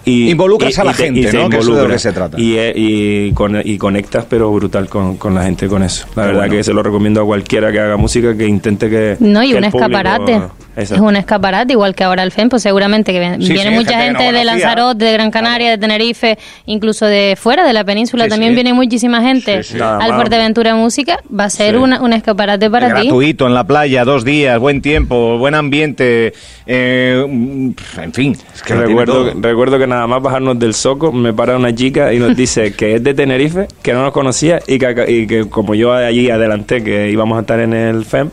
y, 0.06 0.32
Involucras 0.32 0.78
a 0.80 0.84
la 0.84 0.94
gente, 0.94 1.32
¿no? 1.34 1.50
Que 1.50 1.58
es 1.58 1.66
de 1.66 1.72
lo 1.72 1.88
que 1.88 2.00
se 2.00 2.12
trata. 2.12 2.40
Y, 2.40 2.56
eh, 2.58 2.74
y, 2.76 3.78
conectas, 3.78 4.26
pero 4.30 4.52
brutal 4.52 4.90
con, 4.90 5.18
con, 5.18 5.34
la 5.34 5.44
gente 5.44 5.68
con 5.68 5.84
eso. 5.84 6.06
La 6.16 6.26
verdad 6.26 6.50
que 6.50 6.64
se 6.64 6.74
lo 6.74 6.84
recomiendo 6.84 7.22
a 7.22 7.26
cualquiera 7.26 7.72
que 7.72 7.80
haga 7.80 7.98
música 7.98 8.36
que 8.36 8.48
intente 8.48 8.90
que. 8.90 9.18
No, 9.20 9.44
y 9.44 9.54
un 9.54 9.64
escaparate. 9.64 10.42
Es 10.76 10.92
un 10.92 11.16
escaparate, 11.16 11.74
igual 11.74 11.96
que 11.96 12.04
ahora 12.04 12.24
el 12.24 12.32
FEM, 12.32 12.50
pues 12.50 12.64
seguramente 12.64 13.12
que 13.12 13.20
viene, 13.20 13.72
mucha 13.72 14.00
gente, 14.02 14.32
de 14.32 14.44
Lanzarote, 14.44 15.06
de 15.06 15.14
Gran 15.14 15.32
Canaria, 15.32 15.70
de 15.72 15.78
Tenerife, 15.78 16.38
incluso 16.66 17.06
de 17.06 17.36
fuera 17.40 17.66
de 17.66 17.74
la 17.74 17.84
península, 17.84 18.28
también 18.28 18.56
viene 18.56 18.74
muchísima 18.74 19.22
gente 19.22 19.62
al 19.82 20.14
Fuerteventura 20.16 20.76
Música. 20.76 21.20
Va 21.38 21.46
a 21.46 21.50
ser 21.50 21.78
un 21.78 22.14
escaparate 22.14 22.70
para 22.70 22.88
ti. 22.88 23.08
Gratuito, 23.08 23.48
en 23.48 23.54
la 23.54 23.66
playa, 23.66 24.04
dos 24.06 24.24
días, 24.24 24.60
buen 24.60 24.82
tiempo, 24.82 25.38
buen 25.38 25.56
ambiente, 25.56 26.34
eh, 26.66 27.24
en 27.26 28.14
fin. 28.14 28.38
Es 28.54 28.62
que 28.62 28.76
recuerdo, 28.76 29.34
recuerdo 29.40 29.78
que 29.78 29.88
nada 29.88 30.08
más 30.08 30.22
bajarnos 30.22 30.58
del 30.60 30.74
soco, 30.74 31.12
me 31.12 31.34
para 31.34 31.58
una 31.58 31.74
chica 31.74 32.14
y 32.14 32.20
nos 32.20 32.36
dice 32.44 32.74
que 32.74 32.96
es 32.96 33.04
de 33.04 33.14
Tenerife, 33.14 33.68
que 33.82 33.94
no 33.94 34.02
nos 34.02 34.12
conocía 34.12 34.60
y 34.68 34.80
que, 34.80 35.06
y 35.08 35.28
que 35.28 35.50
como 35.50 35.76
yo 35.76 35.94
allí 35.94 36.30
adelanté 36.30 36.84
que 36.84 37.10
íbamos 37.10 37.38
a 37.38 37.42
estar 37.42 37.60
en 37.60 37.74
el 37.74 38.06
FEM, 38.06 38.30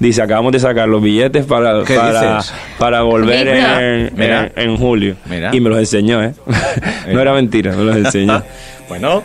dice, 0.00 0.22
acabamos 0.22 0.50
de 0.52 0.58
sacar 0.58 0.88
los 0.88 1.00
billetes 1.00 1.44
para, 1.44 1.84
para, 1.84 2.40
para, 2.78 3.02
volver 3.02 3.46
en, 3.46 4.52
en, 4.56 4.76
julio. 4.76 5.14
Y 5.52 5.60
me 5.60 5.68
los 5.70 5.78
enseñó, 5.78 6.22
¿eh? 6.24 6.32
no 7.12 7.20
era 7.20 7.32
mentira, 7.32 7.76
me 7.76 7.84
los 7.84 7.96
enseñó. 7.96 8.42
Bueno, 8.90 9.22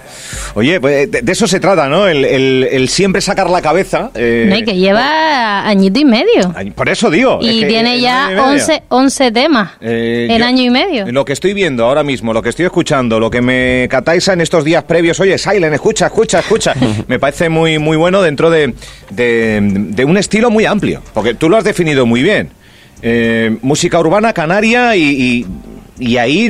oye, 0.53 0.79
pues 0.79 1.09
de, 1.09 1.23
eso 1.31 1.47
se 1.47 1.59
trata, 1.59 1.89
¿no? 1.89 2.07
El, 2.07 2.87
siempre 2.87 3.19
sacar 3.19 3.49
la 3.49 3.63
cabeza. 3.63 4.11
Eh, 4.13 4.45
no, 4.47 4.55
y 4.55 4.63
que 4.63 4.75
lleva 4.75 5.67
añito 5.67 5.99
y 5.99 6.05
medio. 6.05 6.53
Por 6.75 6.87
eso 6.87 7.09
digo. 7.09 7.39
Y 7.41 7.65
tiene 7.65 7.99
ya 7.99 8.29
11, 8.47 8.83
11 8.89 9.31
temas 9.31 9.71
eh, 9.81 10.27
en 10.29 10.43
año 10.43 10.61
y 10.61 10.69
medio. 10.69 11.11
Lo 11.11 11.25
que 11.25 11.33
estoy 11.33 11.53
viendo 11.55 11.83
ahora 11.83 12.03
mismo, 12.03 12.31
lo 12.31 12.43
que 12.43 12.49
estoy 12.49 12.65
escuchando, 12.65 13.19
lo 13.19 13.31
que 13.31 13.41
me 13.41 13.87
cataisa 13.89 14.33
en 14.33 14.41
estos 14.41 14.63
días 14.63 14.83
previos, 14.83 15.19
oye, 15.19 15.35
Silent, 15.39 15.73
escucha, 15.73 16.05
escucha, 16.05 16.39
escucha, 16.39 16.73
me 17.07 17.17
parece 17.17 17.49
muy, 17.49 17.79
muy 17.79 17.97
bueno 17.97 18.21
dentro 18.21 18.51
de, 18.51 18.75
de, 19.09 19.59
de 19.61 20.05
un 20.05 20.17
estilo 20.17 20.51
muy 20.51 20.65
amplio, 20.65 21.01
porque 21.15 21.33
tú 21.33 21.49
lo 21.49 21.57
has 21.57 21.63
definido 21.63 22.05
muy 22.05 22.21
bien. 22.21 22.51
eh, 23.01 23.57
música 23.63 23.99
urbana, 23.99 24.31
canaria 24.31 24.95
y, 24.95 25.45
y, 25.99 26.17
ahí 26.17 26.49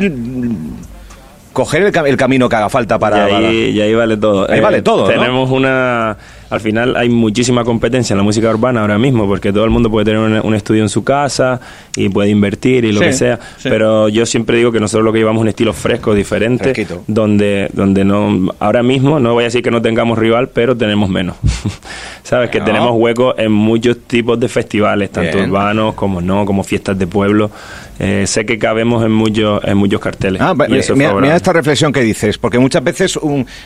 coger 1.55 1.81
el, 1.81 2.17
camino 2.17 2.49
que 2.49 2.55
haga 2.57 2.69
falta 2.69 2.99
para... 2.99 3.29
Y 3.29 3.79
ahí, 3.79 3.95
vale 3.95 4.17
todo. 4.17 4.51
Ahí 4.51 4.59
vale 4.59 4.81
todo. 4.81 5.07
Tenemos 5.07 5.49
una 5.49 6.17
al 6.49 6.61
final 6.61 6.95
hay 6.95 7.09
muchísima 7.09 7.63
competencia 7.63 8.13
en 8.13 8.17
la 8.17 8.23
música 8.23 8.49
urbana 8.49 8.81
ahora 8.81 8.97
mismo, 8.97 9.27
porque 9.27 9.51
todo 9.51 9.63
el 9.63 9.71
mundo 9.71 9.89
puede 9.89 10.05
tener 10.05 10.41
un, 10.41 10.55
estudio 10.55 10.83
en 10.83 10.89
su 10.89 11.03
casa 11.03 11.59
y 11.95 12.09
puede 12.09 12.29
invertir 12.29 12.85
y 12.85 12.91
lo 12.91 13.01
que 13.01 13.13
sea, 13.13 13.39
pero 13.63 14.09
yo 14.09 14.25
siempre 14.25 14.57
digo 14.57 14.71
que 14.71 14.79
nosotros 14.79 15.03
lo 15.03 15.11
que 15.11 15.19
llevamos 15.19 15.41
es 15.41 15.43
un 15.43 15.47
estilo 15.49 15.73
fresco, 15.73 16.13
diferente, 16.13 16.87
donde 17.07 17.69
donde 17.73 18.05
no 18.05 18.53
ahora 18.59 18.83
mismo, 18.83 19.19
no 19.19 19.33
voy 19.33 19.43
a 19.43 19.47
decir 19.47 19.61
que 19.61 19.71
no 19.71 19.81
tengamos 19.81 20.17
rival, 20.17 20.49
pero 20.49 20.77
tenemos 20.77 21.09
menos. 21.09 21.35
Sabes 22.23 22.49
que 22.49 22.61
tenemos 22.61 22.91
hueco 22.93 23.37
en 23.37 23.51
muchos 23.51 23.99
tipos 24.07 24.39
de 24.39 24.47
festivales, 24.47 25.11
tanto 25.11 25.39
urbanos 25.39 25.93
como 25.95 26.21
no, 26.21 26.45
como 26.45 26.63
fiestas 26.63 26.97
de 26.97 27.07
pueblo. 27.07 27.51
Eh, 27.99 28.25
sé 28.27 28.45
que 28.45 28.59
cabemos 28.59 29.05
en 29.05 29.11
muchos 29.11 29.63
en 29.63 29.77
muchos 29.77 30.01
carteles. 30.01 30.41
Ah, 30.41 30.53
mira, 30.53 31.35
esta 31.35 31.53
reflexión 31.53 31.93
que 31.93 32.01
dices, 32.01 32.37
porque 32.37 32.59
muchas 32.59 32.83
veces 32.83 33.17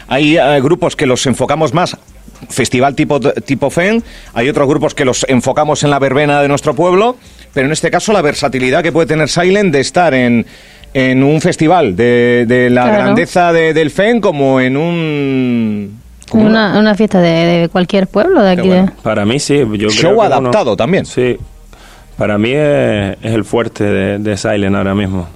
hay 0.08 0.38
eh, 0.38 0.62
grupos 0.62 0.96
que 0.96 1.06
los 1.06 1.26
enfocamos 1.26 1.74
más 1.74 1.98
festival 2.48 2.96
tipo, 2.96 3.20
tipo 3.20 3.70
FEN, 3.70 4.04
hay 4.34 4.50
otros 4.50 4.68
grupos 4.68 4.94
que 4.94 5.04
los 5.04 5.26
enfocamos 5.28 5.84
en 5.84 5.90
la 5.90 6.00
verbena 6.00 6.42
de 6.42 6.48
nuestro 6.48 6.74
pueblo, 6.74 7.18
pero 7.54 7.66
en 7.66 7.74
este 7.74 7.92
caso 7.92 8.14
la 8.14 8.22
versatilidad 8.22 8.84
que 8.84 8.92
puede 8.92 9.08
tener 9.08 9.30
Silent 9.30 9.74
de 9.74 9.82
estar 9.82 10.14
en, 10.14 10.46
en 10.94 11.24
un 11.24 11.42
festival 11.42 11.96
de, 11.96 12.70
la 12.72 12.88
grandeza 12.88 13.52
de, 13.52 13.74
del 13.74 13.92
FEN 13.92 14.22
como 14.22 14.62
en 14.62 14.78
un... 14.78 16.00
Una, 16.32 16.78
una, 16.78 16.94
fiesta 16.94 17.20
de, 17.22 17.70
cualquier 17.72 18.06
pueblo 18.06 18.44
de 18.44 18.52
aquí. 18.52 18.70
Para 19.02 19.26
mí 19.26 19.40
sí. 19.40 19.64
Yo 19.74 19.90
Show 19.90 20.22
adaptado 20.22 20.78
también. 20.78 21.04
Sí. 21.04 21.36
Para 22.20 22.38
mí 22.38 22.52
es, 22.52 23.18
el 23.24 23.44
fuerte 23.46 23.86
de, 23.86 24.20
de 24.20 24.38
Silent 24.38 24.76
ahora 24.76 24.94
mismo 24.94 25.28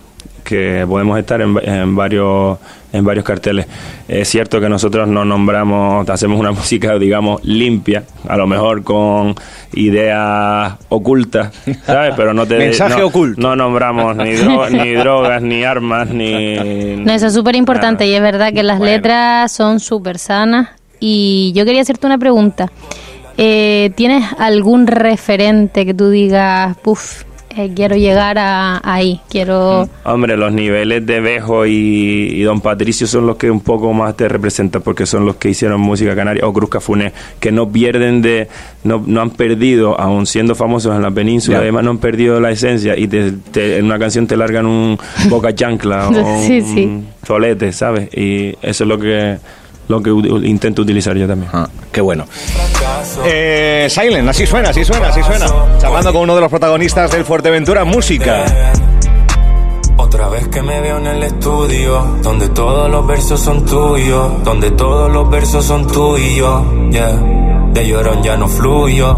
que 0.43 0.85
podemos 0.87 1.17
estar 1.17 1.41
en, 1.41 1.95
varios 1.95 2.59
en 2.91 3.03
varios 3.03 3.25
carteles. 3.25 3.65
Es 4.07 4.27
cierto 4.27 4.59
que 4.59 4.69
nosotros 4.69 5.07
no 5.07 5.25
nombramos, 5.25 6.07
hacemos 6.09 6.39
una 6.39 6.51
música, 6.51 6.99
digamos, 6.99 7.43
limpia, 7.43 8.03
a 8.27 8.37
lo 8.37 8.45
mejor 8.45 8.83
con 8.83 9.33
ideas 9.73 10.73
ocultas, 10.89 11.53
¿sabes? 11.85 12.13
Pero 12.15 12.33
no 12.33 12.45
te... 12.45 12.57
Mensaje 12.57 12.99
no, 12.99 13.07
oculto. 13.07 13.41
No 13.41 13.55
nombramos 13.55 14.15
ni, 14.17 14.33
ni 14.71 14.91
drogas, 14.91 15.41
ni 15.41 15.63
armas, 15.63 16.09
ni... 16.09 16.57
No, 16.97 17.13
eso 17.13 17.27
es 17.27 17.33
súper 17.33 17.55
importante 17.55 18.05
y 18.05 18.13
es 18.13 18.21
verdad 18.21 18.53
que 18.53 18.61
las 18.61 18.79
letras 18.79 19.51
son 19.51 19.79
súper 19.79 20.19
sanas. 20.19 20.69
Y 20.99 21.51
yo 21.55 21.65
quería 21.65 21.81
hacerte 21.81 22.05
una 22.05 22.17
pregunta. 22.17 22.71
Eh, 23.37 23.91
¿Tienes 23.95 24.23
algún 24.37 24.87
referente 24.87 25.85
que 25.85 25.93
tú 25.93 26.09
digas, 26.09 26.77
puff, 26.77 27.23
eh, 27.55 27.71
quiero 27.75 27.95
llegar 27.95 28.39
a, 28.39 28.81
ahí, 28.83 29.21
quiero... 29.29 29.85
Mm, 29.85 30.09
hombre, 30.09 30.37
los 30.37 30.51
niveles 30.51 31.05
de 31.05 31.19
Bejo 31.19 31.67
y, 31.67 32.41
Don 32.41 32.61
Patricio 32.61 33.05
son 33.05 33.27
los 33.27 33.37
que 33.37 33.51
un 33.51 33.61
poco 33.61 33.93
más 33.93 34.17
te 34.17 34.27
representan 34.27 34.81
porque 34.81 35.05
son 35.05 35.25
los 35.25 35.35
que 35.35 35.49
hicieron 35.49 35.79
música 35.79 36.15
canaria, 36.15 36.47
o 36.47 36.53
Cruz 36.53 36.69
Cafuné, 36.69 37.13
que 37.39 37.51
no 37.51 37.69
pierden 37.69 38.23
de, 38.23 38.47
no, 38.83 39.03
no 39.05 39.21
han 39.21 39.29
perdido, 39.29 39.99
aún 39.99 40.25
siendo 40.25 40.55
famosos 40.55 40.95
en 40.95 41.03
la 41.03 41.11
península, 41.11 41.59
además 41.59 41.83
no 41.83 41.91
han 41.91 41.99
perdido 41.99 42.39
la 42.39 42.49
esencia 42.49 42.97
y 42.97 43.07
en 43.55 43.85
una 43.85 43.99
canción 43.99 44.25
te 44.25 44.35
largan 44.35 44.65
un 44.65 44.97
boca 45.29 45.53
chancla 45.53 46.09
o 46.09 46.39
un 46.39 47.07
solete, 47.25 47.71
¿sabes? 47.71 48.09
Y 48.15 48.55
eso 48.63 48.83
es 48.83 48.87
lo 48.87 48.97
que 48.97 49.37
lo 49.87 50.01
que 50.01 50.09
intento 50.47 50.81
utilizar 50.81 51.15
yo 51.17 51.27
también. 51.27 51.49
Ah, 51.53 51.67
qué 51.91 52.01
bueno. 52.01 52.25
Eh, 53.25 53.87
Silent, 53.89 54.29
así 54.29 54.45
suena, 54.45 54.69
así 54.69 54.83
suena, 54.83 55.09
así 55.09 55.21
suena. 55.23 55.45
Charlando 55.79 56.13
con 56.13 56.23
uno 56.23 56.35
de 56.35 56.41
los 56.41 56.49
protagonistas 56.49 57.11
del 57.11 57.25
Fuerteventura 57.25 57.83
Música. 57.83 58.45
Otra 59.97 60.27
vez 60.29 60.47
que 60.47 60.61
me 60.61 60.79
veo 60.81 60.97
en 60.97 61.07
el 61.07 61.23
estudio, 61.23 62.17
donde 62.21 62.49
todos 62.49 62.89
los 62.89 63.05
versos 63.05 63.39
son 63.39 63.65
tuyos, 63.65 64.43
donde 64.43 64.71
todos 64.71 65.11
los 65.11 65.29
versos 65.29 65.65
son 65.65 65.87
tuyos, 65.87 66.63
yeah. 66.91 67.19
De 67.73 67.87
llorón 67.87 68.21
ya 68.23 68.37
no 68.37 68.47
fluyo, 68.47 69.17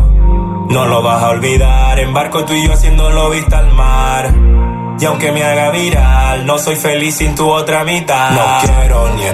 no 0.70 0.86
lo 0.86 1.02
vas 1.02 1.24
a 1.24 1.30
olvidar, 1.30 2.00
embarco 2.00 2.46
tú 2.46 2.54
y 2.54 2.66
yo 2.66 2.74
haciéndolo 2.74 3.30
vista 3.30 3.60
al 3.60 3.74
mar. 3.74 4.34
Y 5.00 5.06
aunque 5.06 5.32
me 5.32 5.44
haga 5.44 5.72
viral, 5.72 6.46
no 6.46 6.58
soy 6.58 6.76
feliz 6.76 7.16
sin 7.16 7.36
tu 7.36 7.50
otra 7.50 7.84
mitad. 7.84 8.32
No 8.32 8.74
quiero 8.74 9.14
ni 9.16 9.26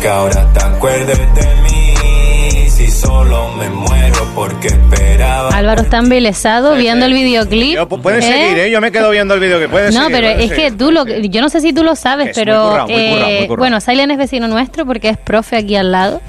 que 0.00 0.08
ahora 0.08 0.52
te 0.52 0.64
acuerdes 0.64 1.18
de 1.18 1.54
mí. 1.62 2.68
Si 2.68 2.88
solo 2.88 3.48
me 3.54 3.68
muero 3.70 4.24
porque 4.34 4.68
esperaba. 4.68 5.48
Álvaro 5.50 5.82
está 5.82 5.98
embelesado 5.98 6.76
viendo 6.76 7.06
el 7.06 7.12
videoclip. 7.12 7.78
puedes 8.00 8.24
¿Eh? 8.24 8.28
seguir, 8.28 8.58
¿eh? 8.58 8.70
Yo 8.70 8.80
me 8.80 8.92
quedo 8.92 9.10
viendo 9.10 9.34
el 9.34 9.40
videoclip. 9.40 9.70
Puedes 9.70 9.94
no, 9.94 10.06
pero 10.10 10.28
es 10.28 10.52
que 10.52 10.70
tú 10.70 10.92
lo. 10.92 11.04
Yo 11.04 11.40
no 11.40 11.48
sé 11.48 11.60
si 11.60 11.72
tú 11.72 11.82
lo 11.82 11.96
sabes, 11.96 12.30
pero. 12.34 12.86
eh, 12.88 13.48
bueno, 13.48 13.80
Silent 13.80 14.12
es 14.12 14.18
vecino 14.18 14.46
nuestro 14.46 14.86
porque 14.86 15.08
es 15.08 15.16
profe 15.16 15.56
aquí 15.56 15.74
al 15.74 15.90
lado. 15.90 16.20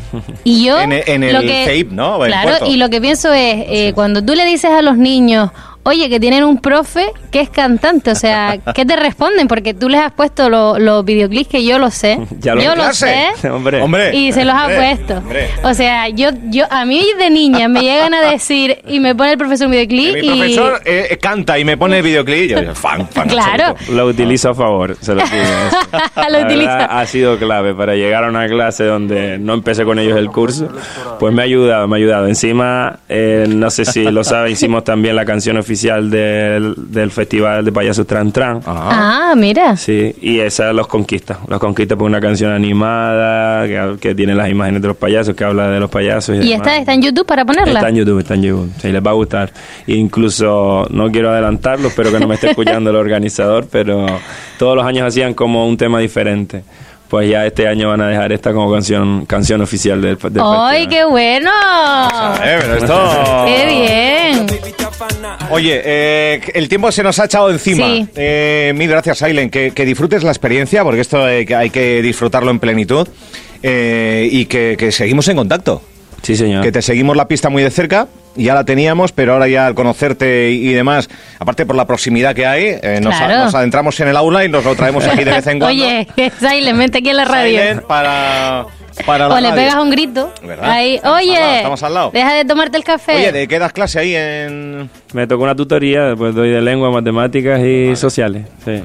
Y 0.44 0.65
yo. 0.65 0.79
en, 0.82 0.91
el 0.91 1.34
lo 1.34 1.41
que, 1.41 1.88
¿no? 1.91 2.20
claro, 2.20 2.65
y 2.65 2.77
lo 2.77 2.89
que 2.89 3.00
pienso 3.00 3.32
es, 3.32 3.65
eh, 3.68 3.91
cuando 3.94 4.24
tú 4.24 4.34
le 4.34 4.46
dices 4.46 4.72
a 4.72 4.82
los 4.82 4.98
niños 4.98 5.51
oye, 5.83 6.09
que 6.09 6.19
tienen 6.19 6.43
un 6.43 6.59
profe 6.59 7.12
que 7.31 7.41
es 7.41 7.50
cantante, 7.50 8.12
o 8.12 8.15
sea, 8.15 8.57
¿qué 8.75 8.86
te 8.86 8.95
responden? 8.95 9.48
Porque 9.48 9.74
tú 9.74 9.89
les 9.89 10.01
has 10.01 10.12
puesto 10.12 10.50
los 10.50 11.05
videoclips 11.05 11.50
que 11.50 11.63
yo 11.63 11.79
lo 11.79 11.91
sé. 11.91 12.19
yo 12.41 12.75
lo 12.75 12.93
sé. 12.93 13.27
Hombre. 13.50 14.15
Y 14.15 14.31
se 14.31 14.45
los 14.45 14.55
ha 14.55 14.67
puesto. 14.67 15.24
O 15.63 15.74
sea, 15.74 16.09
yo, 16.09 16.29
yo, 16.50 16.65
a 16.69 16.86
mí 16.86 17.05
de 17.17 17.29
niña 17.29 17.67
me 17.67 17.81
llegan 17.81 18.13
a 18.13 18.21
decir 18.21 18.79
y 18.88 19.00
me 19.00 19.15
pone 19.15 19.31
el 19.31 19.38
profesor 19.38 19.67
un 19.67 19.71
videoclip 19.71 20.15
Mi 20.15 20.27
profesor 20.27 20.81
eh, 20.86 21.17
canta 21.21 21.59
y 21.59 21.65
me 21.65 21.77
pone 21.77 21.98
el 21.98 22.03
videoclip 22.03 22.43
y 22.43 22.48
yo, 22.50 22.75
fan, 22.75 23.07
fan. 23.07 23.27
Claro. 23.27 23.75
Lo 23.91 24.05
utilizo 24.05 24.50
a 24.50 24.55
favor, 24.55 24.95
se 25.00 25.13
lo, 25.15 25.21
lo 25.21 26.45
utilizo. 26.45 26.71
Ha 26.71 27.05
sido 27.05 27.38
clave 27.38 27.74
para 27.74 27.95
llegar 27.95 28.24
a 28.24 28.29
una 28.29 28.48
clase 28.48 28.86
donde 28.86 29.38
no 29.38 29.53
empecé 29.53 29.83
con 29.83 30.00
ellos 30.00 30.17
el 30.17 30.29
curso. 30.29 30.69
Pues 31.19 31.33
me 31.33 31.41
ha 31.41 31.45
ayudado, 31.45 31.88
me 31.88 31.95
ha 31.95 31.98
ayudado. 31.98 32.27
Encima, 32.27 33.00
eh, 33.07 33.45
no 33.48 33.69
sé 33.69 33.86
si 33.86 34.03
lo 34.03 34.24
sabe, 34.24 34.51
hicimos 34.51 34.83
también 34.83 35.15
la 35.15 35.25
canción 35.25 35.57
oficial 35.57 35.78
oficial 35.79 36.09
del, 36.09 36.74
del 36.91 37.09
Festival 37.09 37.63
de 37.63 37.71
Payasos 37.71 38.05
Tran 38.05 38.33
Tran. 38.33 38.62
Ah, 38.65 39.33
mira. 39.38 39.77
Sí, 39.77 40.13
y 40.21 40.39
esa 40.39 40.74
los 40.74 40.88
conquista. 40.88 41.39
Los 41.48 41.59
conquista 41.59 41.95
por 41.95 42.05
una 42.05 42.19
canción 42.19 42.51
animada 42.51 43.65
que, 43.98 44.13
tiene 44.13 44.36
las 44.36 44.50
imágenes 44.50 44.81
de 44.81 44.89
los 44.89 44.98
payasos, 44.98 45.36
que 45.36 45.45
habla 45.45 45.69
de 45.69 45.79
los 45.79 45.89
payasos. 45.89 46.43
¿Y, 46.43 46.51
está, 46.51 46.77
está 46.77 46.93
en 46.93 47.01
YouTube 47.01 47.25
para 47.25 47.45
ponerla? 47.45 47.79
Está 47.79 47.89
en 47.89 47.95
YouTube, 47.95 48.19
está 48.19 48.33
en 48.33 48.43
YouTube. 48.43 48.71
Sí, 48.81 48.91
les 48.91 49.01
va 49.01 49.12
a 49.12 49.13
gustar. 49.13 49.53
incluso, 49.88 50.86
no 50.89 51.09
quiero 51.12 51.29
adelantarlo, 51.29 51.88
espero 51.88 52.12
que 52.12 52.19
no 52.19 52.27
me 52.27 52.36
esté 52.36 52.50
escuchando 52.50 52.89
el 52.89 52.95
organizador, 52.98 53.67
pero 53.71 54.05
todos 54.57 54.75
los 54.75 54.86
años 54.86 55.07
hacían 55.07 55.33
como 55.33 55.65
un 55.65 55.77
tema 55.77 56.00
diferente 56.00 56.63
pues 57.09 57.27
ya 57.27 57.43
este 57.43 57.67
año 57.67 57.89
van 57.89 58.01
a 58.01 58.07
dejar 58.07 58.31
esta 58.31 58.53
como 58.53 58.71
canción 58.71 59.25
canción 59.25 59.62
oficial 59.62 60.00
del, 60.00 60.15
del 60.15 60.43
¡Ay, 60.45 60.86
qué 60.86 61.03
bueno! 61.05 61.50
¡Qué 63.48 63.65
bien! 63.65 64.88
Oye, 65.51 65.82
eh, 65.84 66.41
el 66.53 66.70
tiempo 66.70 66.91
se 66.91 67.03
nos 67.03 67.20
ha 67.20 67.25
echado 67.25 67.50
encima. 67.50 67.88
Eh, 68.15 68.74
mil 68.75 68.89
gracias, 68.89 69.22
Ailen. 69.22 69.50
Que, 69.50 69.72
disfrutes 69.86 70.24
la 70.24 70.32
experiencia, 70.32 70.84
porque 70.84 71.01
esto 71.01 71.24
hay 71.24 71.46
que, 71.46 72.01
disfrutarlo 72.01 72.51
en 72.51 72.60
plenitud. 72.60 73.08
Eh, 73.62 74.29
y 74.32 74.46
que 74.46 74.91
seguimos 74.91 75.27
en 75.27 75.38
contacto. 75.38 75.82
Sí, 76.22 76.36
señor. 76.36 76.63
Que 76.63 76.72
te 76.72 76.82
seguimos 76.82 77.15
la 77.15 77.27
pista 77.27 77.50
muy 77.50 77.63
de 77.63 77.72
cerca 77.72 78.08
ya 78.36 78.53
la 78.53 78.63
teníamos, 78.63 79.12
pero 79.12 79.34
ahora 79.34 79.48
ya 79.48 79.68
al 79.68 79.75
conocerte 79.75 80.51
y, 80.51 80.72
demás, 80.74 81.10
aparte 81.39 81.65
por 81.65 81.75
la 81.75 81.86
proximidad 81.86 82.36
que 82.36 82.46
hay, 82.46 82.77
eh, 82.82 83.00
nos, 83.01 83.15
adentramos 83.56 84.00
en 84.00 84.08
el 84.08 84.18
aula 84.18 84.46
y 84.46 84.50
nos 84.50 84.63
lo 84.63 84.75
traemos 84.75 85.06
aquí 85.06 85.24
de 85.24 85.32
vez 85.32 85.48
en 85.48 85.60
cuando. 85.60 85.84
Oye, 85.84 86.08
que 86.15 86.32
Silent, 86.32 86.77
vente 86.77 87.00
aquí 87.00 87.10
en 87.10 87.18
la 87.18 87.25
radio. 87.25 87.88
para, 87.88 88.65
para 89.06 89.27
o 89.27 89.39
le 89.39 89.51
pegas 89.53 89.75
un 89.75 89.89
grito. 89.89 90.32
Ahí, 90.62 91.00
oye, 91.03 91.58
estamos 91.58 91.82
al 91.84 91.94
lado. 91.94 92.12
deja 92.13 92.34
de 92.34 92.46
tomarte 92.46 92.77
el 92.77 92.84
café. 92.84 93.15
Oye, 93.15 93.32
¿de 93.32 93.48
qué 93.48 93.60
das 93.60 93.74
clase 93.74 94.00
ahí 94.00 94.15
en...? 94.15 94.89
Me 95.13 95.27
tocó 95.27 95.44
una 95.44 95.56
tutoría, 95.56 96.03
después 96.03 96.36
doy 96.36 96.50
de 96.50 96.62
lengua, 96.62 96.91
matemáticas 96.91 97.60
y 97.62 97.96
sociales. 97.96 98.46
Sí. 98.63 98.82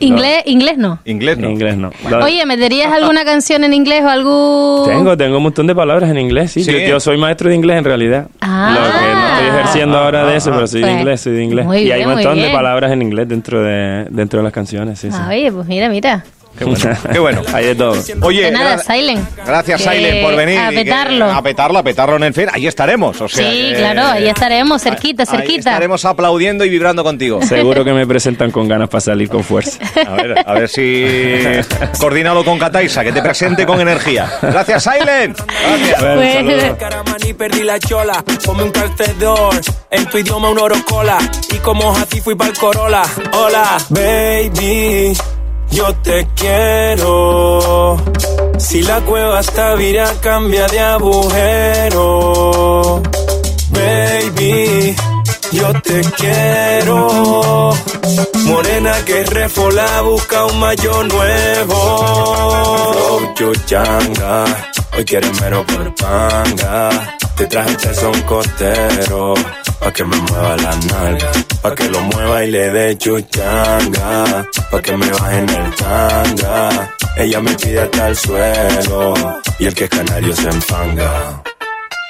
¿Inglés, 0.00 0.42
no. 0.44 0.50
¿Inglés 0.50 0.78
no? 0.78 0.98
Inglés 1.04 1.38
no. 1.38 1.50
Inglés 1.50 1.76
no. 1.76 1.90
Oye, 2.24 2.44
¿meterías 2.46 2.92
alguna 2.92 3.24
canción 3.24 3.64
en 3.64 3.72
inglés 3.72 4.02
o 4.02 4.08
algún...? 4.08 4.86
Tengo, 4.86 5.16
tengo 5.16 5.36
un 5.36 5.42
montón 5.44 5.66
de 5.66 5.74
palabras 5.74 6.10
en 6.10 6.18
inglés, 6.18 6.52
sí. 6.52 6.64
Yo, 6.64 7.00
soy 7.00 7.16
maestro 7.16 7.48
de 7.48 7.56
inglés 7.56 7.78
en 7.78 7.84
realidad. 7.84 8.28
Ah. 8.40 8.74
Lo 8.74 8.80
que 8.80 9.14
no 9.14 9.28
estoy 9.28 9.48
ejerciendo 9.48 9.98
ahora 9.98 10.26
de 10.26 10.36
eso, 10.36 10.50
pero 10.50 10.66
soy 10.66 10.80
de 10.80 10.86
pues, 10.86 10.98
inglés, 10.98 11.20
soy 11.20 11.32
de 11.34 11.44
inglés. 11.44 11.66
y 11.82 11.90
hay 11.92 12.04
un 12.04 12.14
montón 12.14 12.40
de 12.40 12.50
palabras 12.50 12.92
en 12.92 13.02
inglés 13.02 13.28
dentro 13.28 13.62
de, 13.62 14.06
dentro 14.10 14.40
de 14.40 14.44
las 14.44 14.52
canciones, 14.52 14.98
sí, 14.98 15.08
Oye, 15.28 15.52
pues 15.52 15.66
mira, 15.66 15.88
mira. 15.88 16.24
Qué 16.58 16.64
bueno. 16.64 16.96
Qué 17.12 17.18
bueno. 17.18 17.42
Hay 17.52 17.66
de 17.66 17.74
todo. 17.74 17.94
Oye, 18.22 18.50
nada, 18.50 18.78
Silent. 18.78 19.28
Gracias, 19.46 19.82
Silent, 19.82 20.22
por 20.22 20.36
venir. 20.36 20.58
A 20.58 20.70
petarlo. 20.70 21.30
a 21.30 21.42
petarlo, 21.42 21.78
a 21.78 21.82
petarlo 21.82 22.16
en 22.16 22.24
el 22.24 22.34
FER. 22.34 22.50
Ahí 22.52 22.66
estaremos. 22.66 23.20
O 23.20 23.28
sea, 23.28 23.50
sí, 23.50 23.72
claro, 23.76 24.06
ahí 24.06 24.28
estaremos, 24.28 24.82
cerquita, 24.82 25.24
cerquita. 25.24 25.70
Estaremos 25.70 26.04
aplaudiendo 26.04 26.64
y 26.64 26.68
vibrando 26.68 27.04
contigo. 27.04 27.40
Seguro 27.42 27.84
que 27.84 27.92
me 27.92 28.06
presentan 28.06 28.50
con 28.50 28.68
ganas 28.68 28.88
para 28.88 29.00
salir 29.00 29.28
con 29.28 29.44
fuerza. 29.44 29.78
A 30.06 30.14
ver, 30.14 30.34
a 30.44 30.52
ver 30.54 30.68
si 30.68 31.04
coordinado 31.98 32.44
con 32.44 32.58
Cataisa, 32.58 33.04
que 33.04 33.12
te 33.12 33.22
presente 33.22 33.64
con 33.64 33.80
energía. 33.80 34.30
Gracias, 34.42 34.84
Silent. 34.84 35.38
Gracias. 35.38 36.00
Bueno, 36.00 37.34
perdí 37.38 37.62
la 37.62 37.78
chola. 37.78 38.24
Ponme 38.44 38.64
un 38.64 38.70
calcedor, 38.70 39.60
en 39.90 40.06
tu 40.06 40.18
idioma 40.18 40.50
un 40.50 40.58
oro 40.58 40.76
cola. 40.84 41.18
Y 41.54 41.58
como 41.58 41.92
así 41.92 42.20
fui 42.20 42.34
pa'l 42.34 42.52
Corolla. 42.58 43.02
Hola, 43.32 43.78
baby 43.90 45.16
yo 45.78 45.94
te 46.02 46.26
quiero. 46.34 47.96
Si 48.58 48.82
la 48.82 49.00
cueva 49.02 49.38
está 49.40 49.74
vira, 49.76 50.12
cambia 50.20 50.66
de 50.66 50.80
agujero. 50.80 52.02
Baby, 53.70 54.96
yo 55.52 55.72
te 55.80 56.00
quiero. 56.16 57.72
Morena 58.46 59.04
que 59.04 59.22
refola, 59.24 60.00
busca 60.02 60.46
un 60.46 60.58
mayo 60.58 61.04
nuevo. 61.04 61.76
Yo 63.36 63.52
changa, 63.66 64.67
hoy 64.98 65.04
quieres 65.04 65.40
mero 65.40 65.64
por 65.64 65.94
panga. 65.94 66.90
Te 67.36 67.46
traje 67.46 67.70
el 67.70 67.94
son 67.94 68.20
costero, 68.22 69.34
pa' 69.78 69.92
que 69.92 70.04
me 70.04 70.16
mueva 70.16 70.56
la 70.56 70.76
nalga, 70.76 71.30
pa' 71.62 71.74
que 71.74 71.88
lo 71.88 72.00
mueva 72.00 72.44
y 72.44 72.50
le 72.50 72.70
dé 72.70 72.98
chuchanga, 72.98 74.48
pa' 74.70 74.82
que 74.82 74.96
me 74.96 75.08
baje 75.08 75.38
en 75.38 75.48
el 75.48 75.74
tanga. 75.76 76.94
Ella 77.16 77.40
me 77.40 77.54
pide 77.54 77.80
hasta 77.80 78.08
el 78.08 78.16
suelo, 78.16 79.14
y 79.60 79.66
el 79.66 79.74
que 79.74 79.84
es 79.84 79.90
canario 79.90 80.34
se 80.34 80.48
enfanga. 80.48 81.42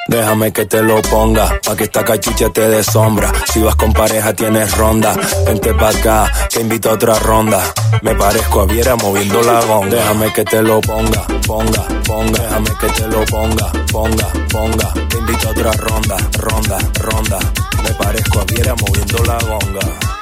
Déjame 0.08 0.54
que 0.54 0.64
te 0.64 0.82
lo 0.82 1.02
ponga, 1.02 1.60
pa' 1.62 1.76
que 1.76 1.84
esta 1.84 2.02
cachucha 2.02 2.48
te 2.48 2.66
dé 2.66 2.82
sombra. 2.82 3.30
Si 3.52 3.60
vas 3.60 3.76
con 3.76 3.92
pareja 3.92 4.32
tienes 4.32 4.74
ronda, 4.74 5.14
vente 5.44 5.74
pa' 5.74 5.90
acá, 5.90 6.32
te 6.48 6.62
invito 6.62 6.88
a 6.88 6.94
otra 6.94 7.18
ronda. 7.18 7.62
Me 8.00 8.14
parezco 8.14 8.62
a 8.62 8.64
Viera 8.64 8.96
moviendo 8.96 9.42
la 9.42 9.60
gonga. 9.60 9.96
Déjame 9.96 10.32
que 10.32 10.44
te 10.44 10.62
lo 10.62 10.80
ponga, 10.80 11.26
ponga, 11.46 11.86
ponga. 12.06 12.40
Déjame 12.40 12.70
que 12.80 12.86
te 12.86 13.06
lo 13.06 13.24
ponga, 13.26 13.72
ponga, 13.92 14.28
ponga. 14.50 14.92
Te 15.10 15.18
invito 15.18 15.48
a 15.48 15.50
otra 15.50 15.72
ronda, 15.72 16.16
ronda, 16.38 16.78
ronda. 16.94 17.38
Me 17.82 17.90
parezco 17.92 18.40
a 18.40 18.44
Viera 18.44 18.74
moviendo 18.76 19.22
la 19.24 19.38
gonga. 19.40 20.17